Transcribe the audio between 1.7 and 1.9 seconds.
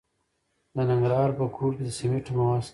کې د